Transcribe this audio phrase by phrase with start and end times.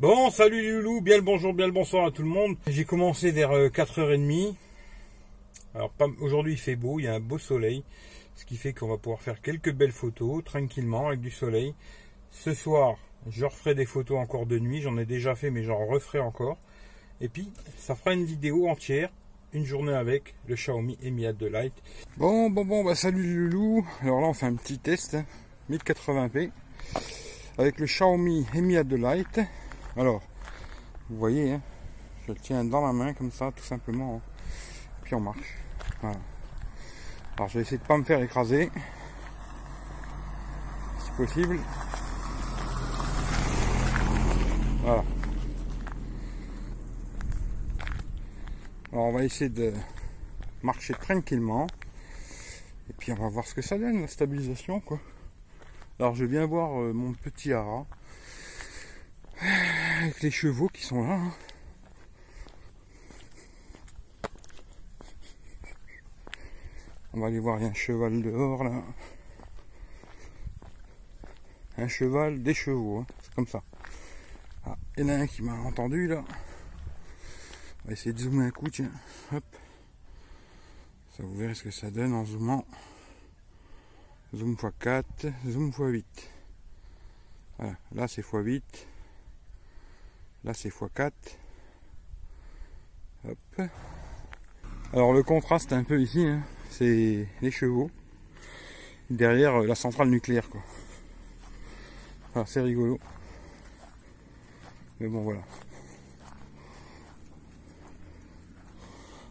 [0.00, 2.56] Bon, salut les loulous, bien le bonjour, bien le bonsoir à tout le monde.
[2.66, 4.48] J'ai commencé vers 4h30.
[4.48, 4.52] Euh,
[5.74, 5.92] Alors
[6.22, 7.84] aujourd'hui il fait beau, il y a un beau soleil,
[8.34, 11.74] ce qui fait qu'on va pouvoir faire quelques belles photos tranquillement avec du soleil.
[12.30, 12.96] Ce soir,
[13.28, 16.56] je referai des photos encore de nuit, j'en ai déjà fait mais j'en referai encore.
[17.20, 19.10] Et puis, ça fera une vidéo entière,
[19.52, 21.74] une journée avec le Xiaomi Mi de Light.
[22.16, 23.86] Bon, bon, bon, bah salut les loulous.
[24.00, 25.18] Alors là on fait un petit test,
[25.70, 27.00] 1080p, hein.
[27.58, 29.40] avec le Xiaomi Mi de Light.
[30.00, 30.22] Alors,
[31.10, 31.60] vous voyez, hein,
[32.26, 34.14] je le tiens dans la main comme ça, tout simplement.
[34.16, 34.30] Hein.
[35.02, 35.58] Puis on marche.
[36.00, 36.16] Voilà.
[37.36, 38.70] Alors je vais essayer de pas me faire écraser.
[41.00, 41.58] Si possible.
[44.80, 45.04] Voilà.
[48.92, 49.74] Alors on va essayer de
[50.62, 51.66] marcher tranquillement.
[52.88, 54.98] Et puis on va voir ce que ça donne, la stabilisation quoi.
[55.98, 57.84] Alors je viens voir euh, mon petit hara
[60.00, 61.14] avec les chevaux qui sont là.
[61.14, 61.32] Hein.
[67.12, 68.82] On va aller voir, il y a un cheval dehors là.
[71.76, 73.06] Un cheval, des chevaux, hein.
[73.22, 73.62] c'est comme ça.
[74.64, 76.24] Ah, il y en a un qui m'a entendu là.
[77.84, 78.92] On va essayer de zoomer un coup, tiens.
[79.32, 79.44] Hop.
[81.16, 82.64] Ça vous verrez ce que ça donne en zoomant.
[84.34, 86.04] Zoom x4, zoom x8.
[87.58, 88.62] Voilà, là c'est x8.
[90.44, 91.12] Là c'est x4.
[93.28, 93.62] Hop.
[94.92, 97.90] Alors le contraste un peu ici, hein, c'est les chevaux.
[99.10, 100.62] Derrière euh, la centrale nucléaire quoi.
[102.34, 102.98] Ah, c'est rigolo.
[105.00, 105.42] Mais bon voilà.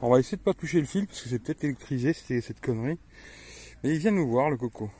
[0.00, 2.98] On va essayer de pas toucher le fil parce que c'est peut-être électrisé cette connerie.
[3.82, 4.90] Mais il vient nous voir le coco.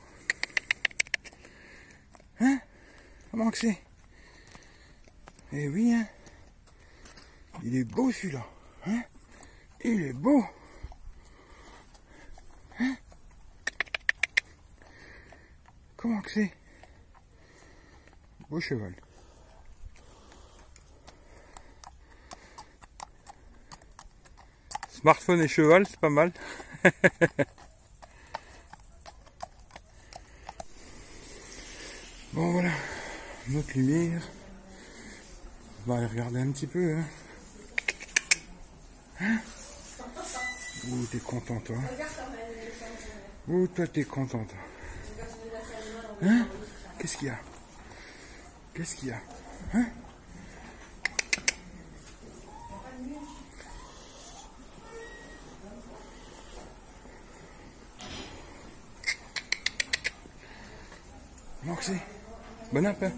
[2.39, 2.59] Hein?
[3.31, 3.77] Comment que c'est?
[5.55, 6.07] Eh oui, hein.
[7.61, 8.43] Il est beau celui-là.
[8.87, 9.03] Hein
[9.83, 10.43] Il est beau.
[12.79, 12.95] Hein
[15.95, 16.51] Comment que c'est?
[18.49, 18.95] Beau cheval.
[24.89, 26.33] Smartphone et cheval, c'est pas mal.
[32.33, 32.71] bon voilà,
[33.49, 34.23] notre lumière.
[35.85, 36.95] On va aller regarder un petit peu.
[36.95, 37.03] Hein.
[39.21, 39.37] hein?
[40.89, 41.75] Ouh, t'es content, toi.
[43.49, 44.57] Ouh, toi, t'es content, toi.
[46.23, 46.47] Hein?
[46.97, 47.39] Qu'est-ce qu'il y a?
[48.73, 49.21] Qu'est-ce qu'il y a?
[49.73, 49.85] Hein?
[61.83, 61.99] C'est
[62.71, 63.13] bon appétit.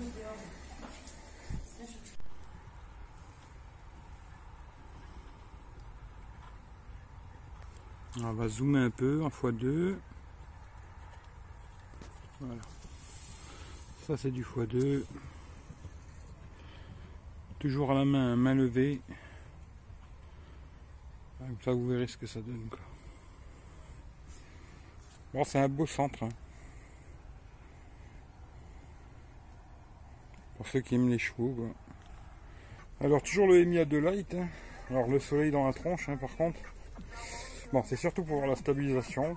[8.23, 9.95] On va zoomer un peu en x2.
[12.39, 12.61] Voilà.
[14.07, 15.03] Ça c'est du x2.
[17.59, 19.01] Toujours à la main, main levée.
[21.39, 22.69] Comme ça vous verrez ce que ça donne.
[25.33, 26.23] Bon c'est un beau centre.
[26.23, 26.29] Hein.
[30.55, 31.73] Pour ceux qui aiment les chevaux.
[33.01, 34.33] Alors toujours le MIA de light.
[34.35, 34.47] Hein.
[34.89, 36.59] Alors le soleil dans la tronche hein, par contre.
[37.75, 39.36] Bon, c'est surtout pour la stabilisation.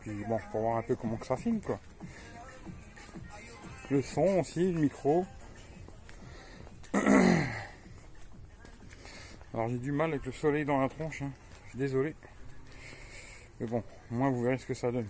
[0.00, 1.78] Puis bon, pour voir un peu comment que ça filme quoi.
[3.88, 5.24] Le son aussi, le micro.
[9.54, 11.30] Alors j'ai du mal avec le soleil dans la tronche, hein.
[11.66, 12.16] je suis désolé.
[13.60, 15.06] Mais bon, moins vous verrez ce que ça donne.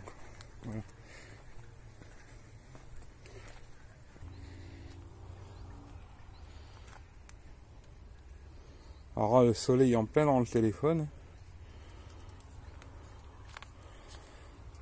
[9.16, 11.08] Alors le soleil en plein dans le téléphone.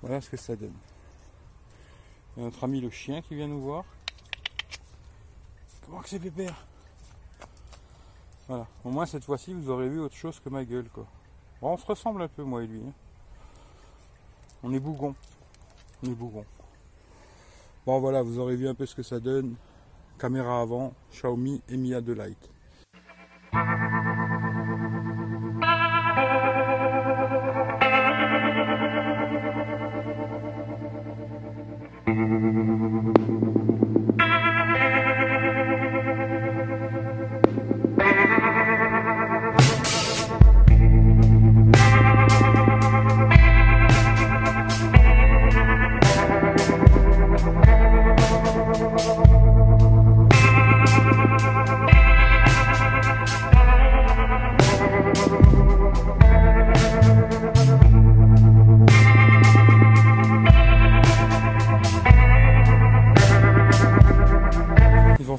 [0.02, 0.76] Voilà ce que ça donne.
[2.36, 3.84] A notre ami le chien qui vient nous voir.
[5.84, 6.66] Comment que c'est pépère
[8.48, 8.66] Voilà.
[8.84, 11.06] Au moins cette fois-ci vous aurez vu autre chose que ma gueule quoi.
[11.62, 12.80] On se ressemble un peu moi et lui.
[12.80, 12.92] Hein.
[14.62, 15.14] On est bougon.
[16.02, 16.44] On est bougon.
[17.86, 19.56] Bon voilà, vous aurez vu un peu ce que ça donne.
[20.18, 22.50] Caméra avant, Xiaomi et Mia de Light.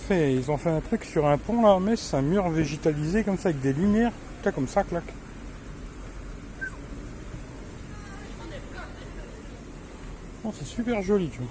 [0.09, 3.38] Ils ont fait un truc sur un pont là, mais c'est un mur végétalisé comme
[3.38, 4.12] ça avec des lumières.
[4.38, 5.13] Putain, comme ça, claque.
[10.53, 11.48] C'est super joli, tu vois.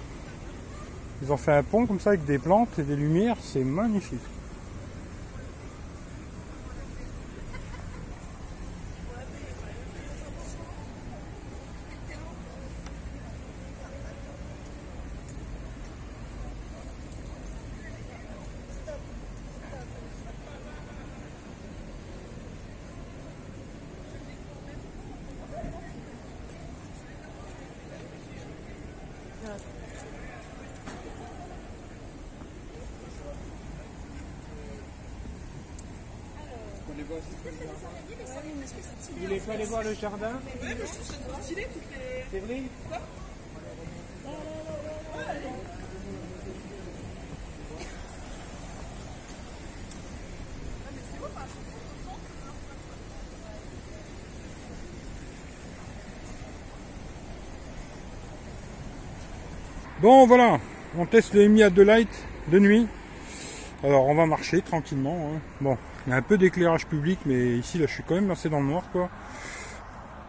[1.23, 4.19] Ils ont fait un pont comme ça avec des plantes et des lumières, c'est magnifique.
[37.11, 37.17] Vous
[39.21, 40.31] voulez pas aller voir le jardin
[42.31, 42.61] C'est vrai
[60.01, 60.59] Bon voilà,
[60.97, 62.09] on teste le Mi de Light
[62.47, 62.87] de nuit.
[63.83, 65.31] Alors on va marcher tranquillement.
[65.33, 65.39] hein.
[65.59, 68.29] Bon, il y a un peu d'éclairage public, mais ici là je suis quand même
[68.31, 69.09] assez dans le noir quoi.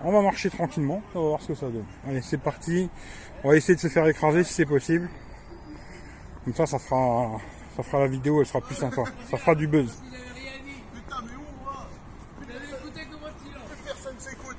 [0.04, 1.84] On va marcher tranquillement, on va voir ce que ça donne.
[2.08, 2.88] Allez, c'est parti.
[3.44, 5.08] On va essayer de se faire écraser si c'est possible.
[6.44, 7.38] Comme ça, ça fera,
[7.76, 9.04] ça fera la vidéo, elle sera plus sympa.
[9.30, 9.96] Ça fera du buzz.
[10.92, 11.88] Putain, mais où on va
[12.40, 14.56] Plus personne s'écoute.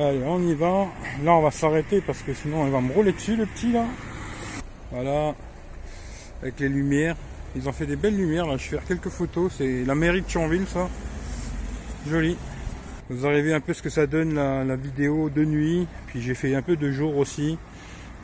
[0.00, 0.86] Allez, on y va.
[1.22, 3.84] Là, on va s'arrêter parce que sinon, il va me rouler dessus, le petit là.
[4.90, 5.34] Voilà,
[6.40, 7.16] avec les lumières.
[7.54, 8.56] Ils ont fait des belles lumières là.
[8.56, 9.52] Je vais faire quelques photos.
[9.58, 10.88] C'est la mairie de Thionville, ça.
[12.08, 12.38] Joli.
[13.10, 15.86] Vous arrivez un peu ce que ça donne la, la vidéo de nuit.
[16.06, 17.58] Puis j'ai fait un peu de jour aussi,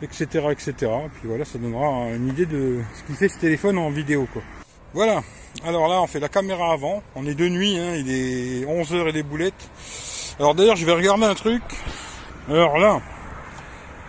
[0.00, 0.72] etc., etc.
[1.12, 4.42] Puis voilà, ça donnera une idée de ce qu'il fait ce téléphone en vidéo, quoi.
[4.94, 5.22] Voilà.
[5.62, 7.02] Alors là, on fait la caméra avant.
[7.16, 7.76] On est de nuit.
[7.76, 7.96] Hein.
[7.96, 9.68] Il est 11h et des boulettes.
[10.38, 11.62] Alors d'ailleurs, je vais regarder un truc.
[12.48, 13.00] Alors là,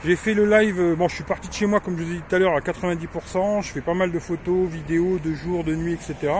[0.03, 0.79] j'ai fait le live.
[0.79, 2.39] euh, Bon, je suis parti de chez moi, comme je vous ai dit tout à
[2.39, 3.61] l'heure, à 90%.
[3.61, 6.33] Je fais pas mal de photos, vidéos, de jour, de nuit, etc.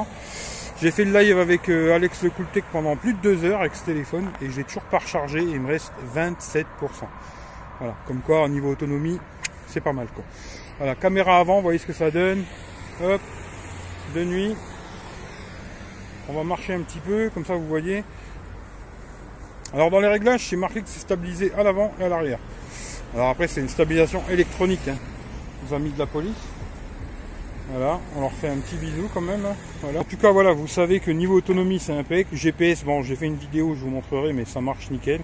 [0.82, 3.76] J'ai fait le live avec euh, Alex le Cooltech pendant plus de deux heures avec
[3.76, 5.40] ce téléphone et j'ai toujours pas rechargé.
[5.40, 6.66] Et il me reste 27%.
[7.80, 9.20] Voilà, comme quoi, au niveau autonomie,
[9.68, 10.24] c'est pas mal quoi.
[10.80, 12.44] Voilà, caméra avant, vous voyez ce que ça donne.
[13.04, 13.22] Hop,
[14.14, 14.56] de nuit.
[16.30, 18.04] On va marcher un petit peu, comme ça vous voyez.
[19.74, 22.40] Alors dans les réglages, c'est marqué que c'est stabilisé à l'avant et à l'arrière.
[23.14, 24.88] Alors après, c'est une stabilisation électronique.
[24.88, 24.96] Hein.
[25.76, 26.32] Amis de la police.
[27.70, 29.46] Voilà, on leur fait un petit bisou quand même.
[29.84, 32.28] En tout cas, voilà, vous savez que niveau autonomie, c'est impec.
[32.32, 35.20] GPS, bon, j'ai fait une vidéo, je vous montrerai, mais ça marche nickel.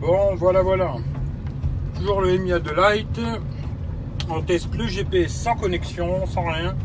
[0.00, 0.96] Bon, voilà, voilà.
[1.96, 3.20] Toujours le MIA de Light.
[4.28, 6.76] On teste le GPS sans connexion, sans rien.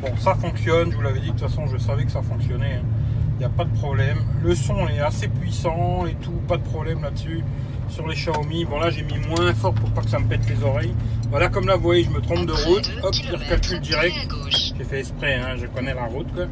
[0.00, 2.76] Bon, ça fonctionne, je vous l'avais dit, de toute façon, je savais que ça fonctionnait.
[2.76, 2.84] hein.
[3.40, 4.18] Il n'y a pas de problème.
[4.42, 7.42] Le son est assez puissant et tout, pas de problème là-dessus.
[7.88, 10.46] Sur les Xiaomi, bon là j'ai mis moins fort pour pas que ça me pète
[10.46, 10.94] les oreilles.
[11.30, 12.90] Voilà, comme là vous voyez, je me trompe de route.
[13.02, 14.28] Hop, il recalcule direct.
[14.76, 16.44] J'ai fait exprès, hein, je connais la route quoi.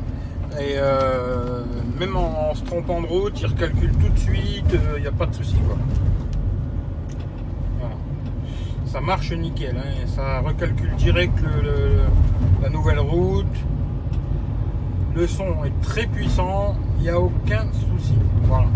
[0.58, 1.62] Et euh,
[2.00, 5.12] même en, en se trompant de route, il recalcule tout de suite, il n'y a
[5.12, 5.76] pas de souci quoi.
[7.80, 7.94] Voilà.
[8.86, 13.46] Ça marche nickel, hein, ça recalcule direct le- le- la nouvelle route.
[15.18, 18.14] Le son est très puissant, il n'y a aucun souci.
[18.44, 18.68] Voilà.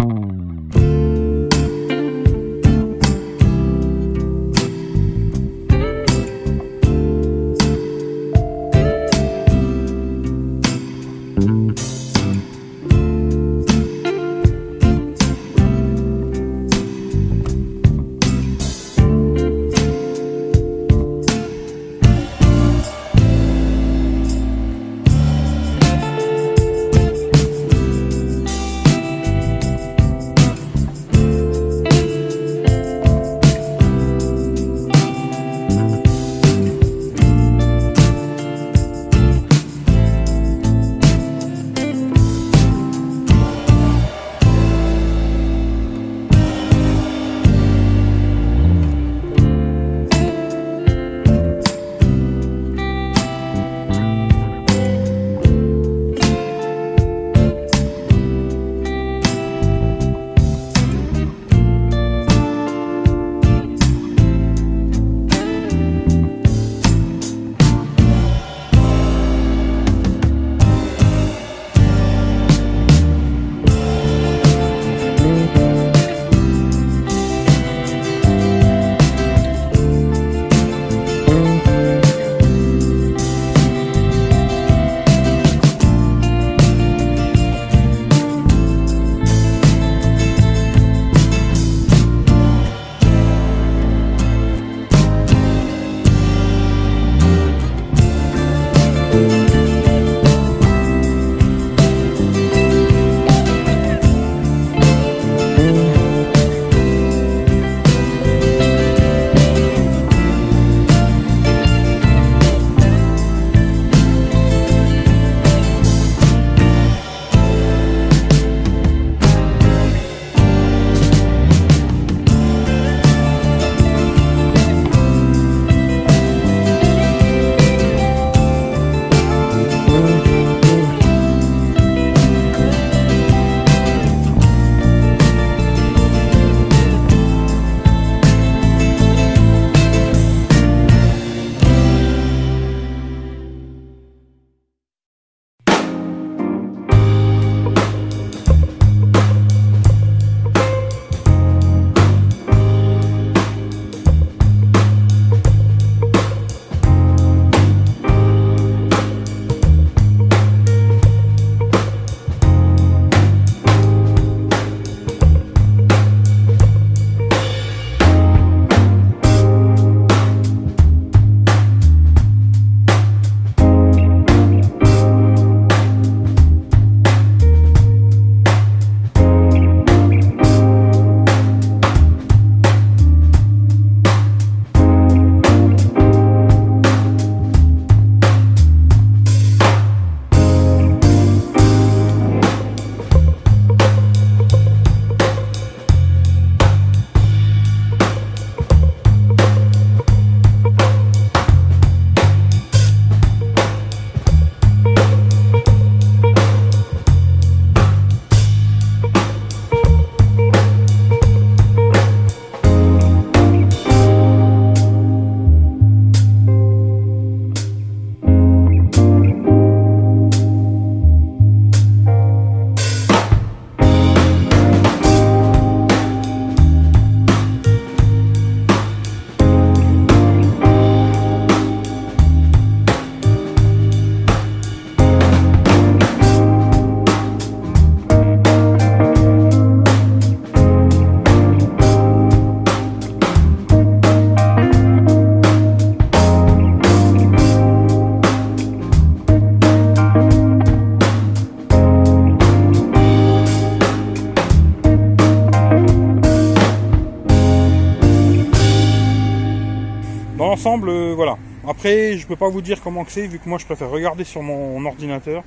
[260.67, 261.39] Euh, voilà.
[261.67, 264.25] Après, je peux pas vous dire comment que c'est, vu que moi je préfère regarder
[264.25, 265.43] sur mon ordinateur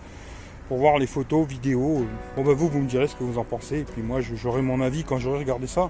[0.67, 2.05] pour voir les photos, vidéos.
[2.35, 4.61] Bon bah vous, vous me direz ce que vous en pensez, et puis moi j'aurai
[4.61, 5.89] mon avis quand j'aurai regardé ça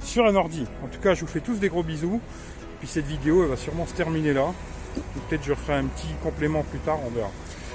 [0.00, 0.66] sur un ordi.
[0.84, 2.20] En tout cas, je vous fais tous des gros bisous.
[2.78, 4.52] Puis cette vidéo, elle va sûrement se terminer là.
[5.28, 7.30] Peut-être je ferai un petit complément plus tard, on verra.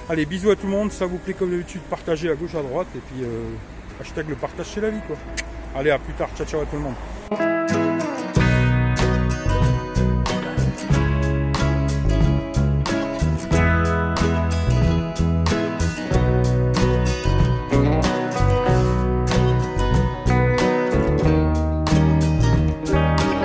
[0.09, 0.91] Allez, bisous à tout le monde.
[0.91, 2.87] Ça vous plaît comme d'habitude, partagez à gauche, à droite.
[2.95, 3.49] Et puis, euh,
[4.01, 5.15] hashtag le partage chez la vie, quoi.
[5.75, 6.29] Allez, à plus tard.
[6.35, 7.90] Ciao, ciao à tout le monde.